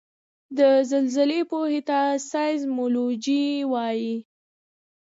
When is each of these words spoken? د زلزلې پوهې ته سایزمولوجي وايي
د 0.57 0.59
زلزلې 0.91 1.41
پوهې 1.49 1.81
ته 1.89 1.99
سایزمولوجي 2.29 3.45
وايي 3.71 4.15